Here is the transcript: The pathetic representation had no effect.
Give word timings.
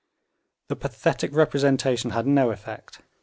The 0.69 0.75
pathetic 0.75 1.31
representation 1.31 2.09
had 2.09 2.25
no 2.25 2.49
effect. 2.49 3.01